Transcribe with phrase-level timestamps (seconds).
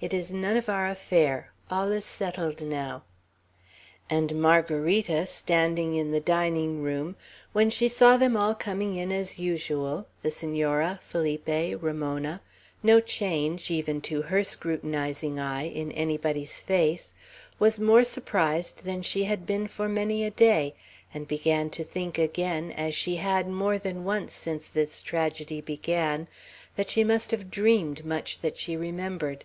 [0.00, 1.52] It is none of our affair.
[1.70, 3.04] All is settled now."
[4.10, 7.14] And Margarita, standing in the dining room,
[7.52, 11.46] when she saw them all coming in as usual, the Senora, Felipe,
[11.80, 12.40] Ramona,
[12.82, 17.12] no change, even to her scrutinizing eye, in anybody's face,
[17.60, 20.74] was more surprised than she had been for many a day;
[21.14, 26.26] and began to think again, as she had more than once since this tragedy began,
[26.74, 29.44] that she must have dreamed much that she remembered.